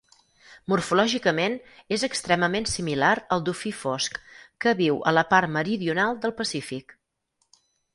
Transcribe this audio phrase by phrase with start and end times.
[0.71, 1.57] Morfològicament
[1.99, 4.21] és extremament similar al dofí fosc,
[4.67, 7.03] que viu a la part meridional del Pacífic.